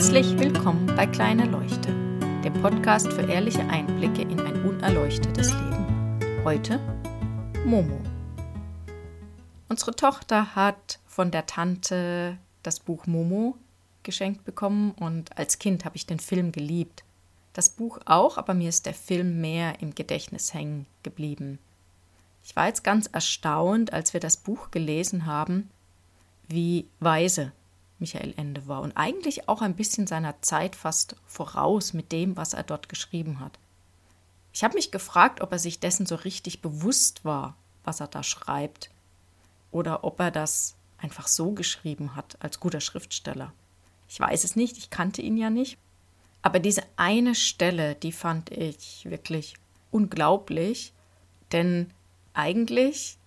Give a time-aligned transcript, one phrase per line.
[0.00, 1.88] Herzlich willkommen bei Kleine Leuchte,
[2.42, 6.42] dem Podcast für ehrliche Einblicke in ein unerleuchtetes Leben.
[6.42, 6.80] Heute
[7.66, 8.00] Momo.
[9.68, 13.58] Unsere Tochter hat von der Tante das Buch Momo
[14.02, 17.04] geschenkt bekommen und als Kind habe ich den Film geliebt.
[17.52, 21.58] Das Buch auch, aber mir ist der Film mehr im Gedächtnis hängen geblieben.
[22.42, 25.68] Ich war jetzt ganz erstaunt, als wir das Buch gelesen haben,
[26.48, 27.52] wie weise
[28.00, 32.54] Michael Ende war und eigentlich auch ein bisschen seiner Zeit fast voraus mit dem, was
[32.54, 33.58] er dort geschrieben hat.
[34.52, 38.22] Ich habe mich gefragt, ob er sich dessen so richtig bewusst war, was er da
[38.22, 38.90] schreibt,
[39.70, 43.52] oder ob er das einfach so geschrieben hat als guter Schriftsteller.
[44.08, 45.78] Ich weiß es nicht, ich kannte ihn ja nicht.
[46.42, 49.54] Aber diese eine Stelle, die fand ich wirklich
[49.90, 50.92] unglaublich,
[51.52, 51.90] denn
[52.32, 53.18] eigentlich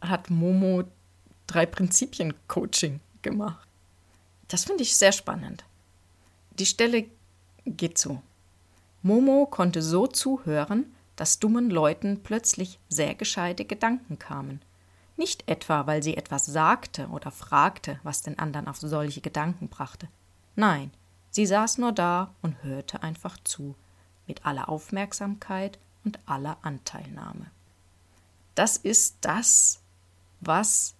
[0.00, 0.84] hat Momo
[1.46, 3.68] drei Prinzipien Coaching gemacht.
[4.52, 5.64] Das finde ich sehr spannend.
[6.58, 7.06] Die Stelle
[7.64, 8.20] geht so.
[9.00, 14.60] Momo konnte so zuhören, dass dummen Leuten plötzlich sehr gescheite Gedanken kamen.
[15.16, 20.06] Nicht etwa, weil sie etwas sagte oder fragte, was den anderen auf solche Gedanken brachte.
[20.54, 20.90] Nein,
[21.30, 23.74] sie saß nur da und hörte einfach zu,
[24.26, 27.50] mit aller Aufmerksamkeit und aller Anteilnahme.
[28.54, 29.80] Das ist das,
[30.40, 30.94] was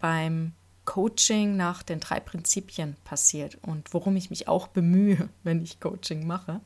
[0.00, 0.54] beim
[0.86, 6.26] Coaching nach den drei Prinzipien passiert und worum ich mich auch bemühe, wenn ich Coaching
[6.26, 6.60] mache.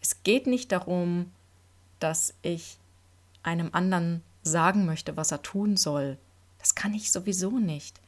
[0.00, 1.30] Es geht nicht darum,
[1.98, 2.78] dass ich
[3.42, 6.16] einem anderen sagen möchte, was er tun soll.
[6.58, 8.00] Das kann ich sowieso nicht.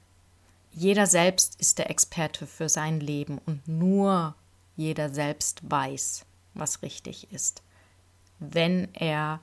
[0.73, 4.35] Jeder selbst ist der Experte für sein Leben und nur
[4.77, 7.63] jeder selbst weiß, was richtig ist.
[8.39, 9.41] Wenn er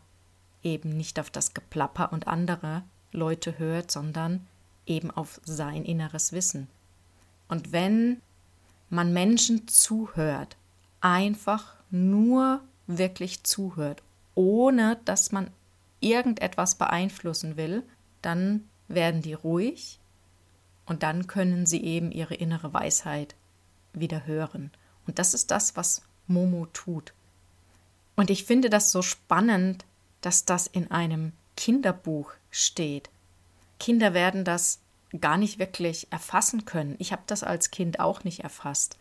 [0.63, 4.47] eben nicht auf das Geplapper und andere Leute hört, sondern
[4.89, 6.67] eben auf sein inneres Wissen.
[7.47, 8.21] Und wenn
[8.89, 10.57] man Menschen zuhört,
[11.01, 14.03] einfach nur wirklich zuhört,
[14.35, 15.49] ohne dass man
[15.99, 17.83] irgendetwas beeinflussen will,
[18.21, 19.99] dann werden die ruhig
[20.85, 23.35] und dann können sie eben ihre innere Weisheit
[23.93, 24.71] wieder hören.
[25.05, 27.13] Und das ist das, was Momo tut.
[28.15, 29.85] Und ich finde das so spannend,
[30.21, 33.09] dass das in einem Kinderbuch steht.
[33.79, 34.79] Kinder werden das
[35.19, 36.95] gar nicht wirklich erfassen können.
[36.99, 38.97] Ich habe das als Kind auch nicht erfasst.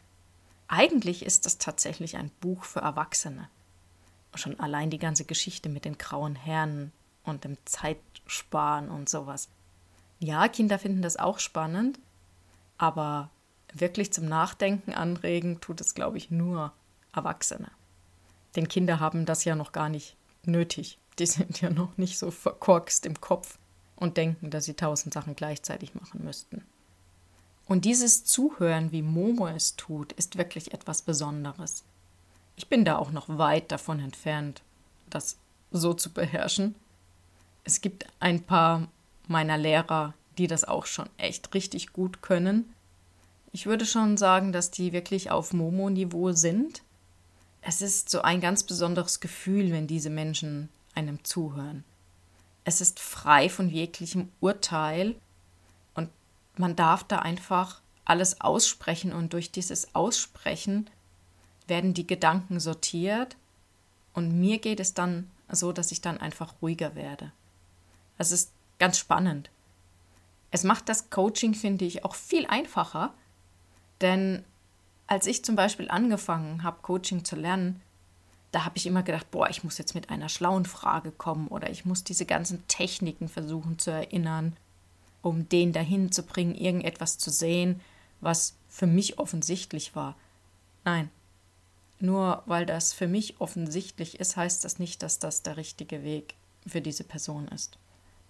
[0.68, 3.48] Eigentlich ist das tatsächlich ein Buch für Erwachsene.
[4.34, 6.92] Schon allein die ganze Geschichte mit den grauen Herren
[7.24, 9.48] und dem Zeitsparen und sowas.
[10.18, 11.98] Ja, Kinder finden das auch spannend,
[12.76, 13.30] aber
[13.72, 16.72] wirklich zum Nachdenken anregen tut es, glaube ich, nur
[17.14, 17.70] Erwachsene.
[18.56, 20.98] Denn Kinder haben das ja noch gar nicht nötig.
[21.18, 23.58] Die sind ja noch nicht so verkorkst im Kopf
[23.98, 26.62] und denken, dass sie tausend Sachen gleichzeitig machen müssten.
[27.66, 31.84] Und dieses Zuhören, wie Momo es tut, ist wirklich etwas Besonderes.
[32.56, 34.62] Ich bin da auch noch weit davon entfernt,
[35.10, 35.36] das
[35.70, 36.74] so zu beherrschen.
[37.64, 38.88] Es gibt ein paar
[39.26, 42.72] meiner Lehrer, die das auch schon echt richtig gut können.
[43.52, 46.82] Ich würde schon sagen, dass die wirklich auf Momo-Niveau sind.
[47.60, 51.84] Es ist so ein ganz besonderes Gefühl, wenn diese Menschen einem zuhören.
[52.68, 55.16] Es ist frei von jeglichem Urteil
[55.94, 56.10] und
[56.58, 60.90] man darf da einfach alles aussprechen und durch dieses Aussprechen
[61.66, 63.38] werden die Gedanken sortiert
[64.12, 67.32] und mir geht es dann so, dass ich dann einfach ruhiger werde.
[68.18, 69.48] Es ist ganz spannend.
[70.50, 73.14] Es macht das Coaching, finde ich, auch viel einfacher,
[74.02, 74.44] denn
[75.06, 77.80] als ich zum Beispiel angefangen habe, Coaching zu lernen,
[78.50, 81.70] da habe ich immer gedacht, boah, ich muss jetzt mit einer schlauen Frage kommen oder
[81.70, 84.56] ich muss diese ganzen Techniken versuchen zu erinnern,
[85.22, 87.80] um den dahin zu bringen, irgendetwas zu sehen,
[88.20, 90.16] was für mich offensichtlich war.
[90.84, 91.10] Nein,
[92.00, 96.34] nur weil das für mich offensichtlich ist, heißt das nicht, dass das der richtige Weg
[96.66, 97.78] für diese Person ist.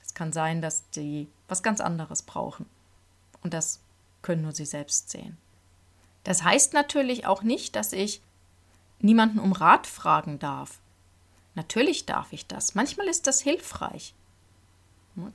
[0.03, 2.67] Es kann sein, dass die was ganz anderes brauchen.
[3.43, 3.81] Und das
[4.23, 5.37] können nur sie selbst sehen.
[6.25, 8.23] Das heißt natürlich auch nicht, dass ich
[9.01, 10.81] niemanden um Rat fragen darf.
[11.55, 12.75] Natürlich darf ich das.
[12.75, 14.15] Manchmal ist das hilfreich.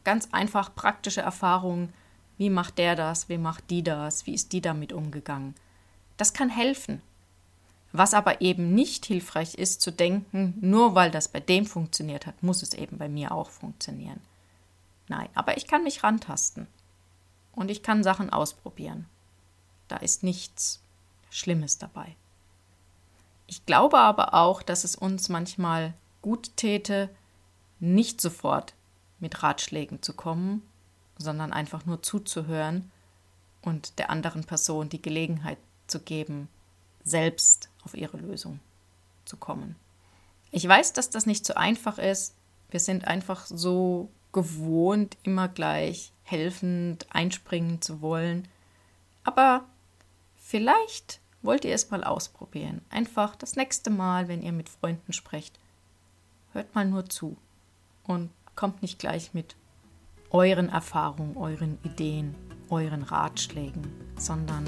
[0.03, 1.91] Ganz einfach praktische Erfahrungen.
[2.37, 3.29] Wie macht der das?
[3.29, 4.25] Wie macht die das?
[4.25, 5.55] Wie ist die damit umgegangen?
[6.17, 7.01] Das kann helfen.
[7.91, 12.41] Was aber eben nicht hilfreich ist, zu denken, nur weil das bei dem funktioniert hat,
[12.41, 14.19] muss es eben bei mir auch funktionieren.
[15.07, 16.67] Nein, aber ich kann mich rantasten.
[17.51, 19.05] Und ich kann Sachen ausprobieren.
[19.87, 20.81] Da ist nichts
[21.29, 22.15] Schlimmes dabei.
[23.53, 27.07] Ich glaube aber auch, dass es uns manchmal gut täte,
[27.79, 28.73] nicht sofort
[29.19, 30.63] mit Ratschlägen zu kommen,
[31.19, 32.91] sondern einfach nur zuzuhören
[33.61, 36.49] und der anderen Person die Gelegenheit zu geben,
[37.03, 38.59] selbst auf ihre Lösung
[39.23, 39.75] zu kommen.
[40.49, 42.33] Ich weiß, dass das nicht so einfach ist.
[42.71, 48.47] Wir sind einfach so gewohnt, immer gleich helfend einspringen zu wollen.
[49.23, 49.65] Aber
[50.37, 52.81] vielleicht wollt ihr es mal ausprobieren.
[52.89, 55.59] Einfach das nächste Mal, wenn ihr mit Freunden sprecht,
[56.53, 57.37] hört mal nur zu
[58.03, 59.55] und kommt nicht gleich mit
[60.31, 62.33] euren Erfahrungen, euren Ideen,
[62.69, 63.83] euren Ratschlägen,
[64.17, 64.65] sondern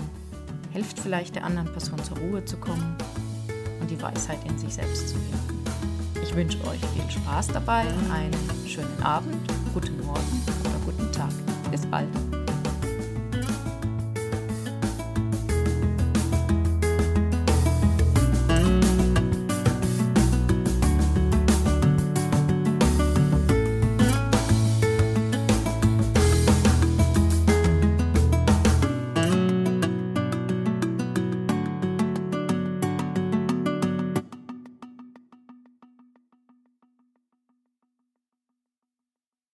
[0.72, 2.96] helft vielleicht der anderen Person zur Ruhe zu kommen
[3.80, 5.64] und die Weisheit in sich selbst zu finden.
[6.22, 9.38] Ich wünsche euch viel Spaß dabei, einen schönen Abend,
[9.74, 11.32] guten Morgen oder guten Tag.
[11.72, 12.35] Bis bald.